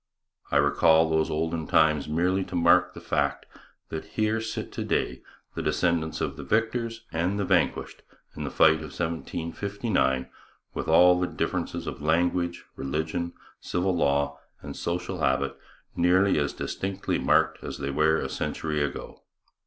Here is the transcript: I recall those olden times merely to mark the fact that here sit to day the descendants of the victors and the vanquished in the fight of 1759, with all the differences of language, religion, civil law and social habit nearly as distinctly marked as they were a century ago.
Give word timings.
I 0.49 0.57
recall 0.57 1.07
those 1.11 1.29
olden 1.29 1.67
times 1.67 2.07
merely 2.07 2.43
to 2.45 2.55
mark 2.55 2.95
the 2.95 2.99
fact 3.01 3.45
that 3.89 4.03
here 4.17 4.41
sit 4.41 4.71
to 4.71 4.83
day 4.83 5.21
the 5.53 5.61
descendants 5.61 6.21
of 6.21 6.37
the 6.37 6.43
victors 6.43 7.05
and 7.11 7.39
the 7.39 7.45
vanquished 7.45 8.01
in 8.35 8.43
the 8.43 8.49
fight 8.49 8.77
of 8.81 8.97
1759, 8.97 10.27
with 10.73 10.87
all 10.87 11.19
the 11.19 11.27
differences 11.27 11.85
of 11.85 12.01
language, 12.01 12.65
religion, 12.75 13.33
civil 13.59 13.95
law 13.95 14.39
and 14.63 14.75
social 14.75 15.19
habit 15.19 15.55
nearly 15.95 16.39
as 16.39 16.53
distinctly 16.53 17.19
marked 17.19 17.63
as 17.63 17.77
they 17.77 17.91
were 17.91 18.17
a 18.17 18.27
century 18.27 18.81
ago. 18.81 19.21